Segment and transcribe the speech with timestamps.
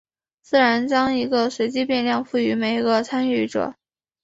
[0.41, 3.75] 自然将一个随机变量赋予每个参与者。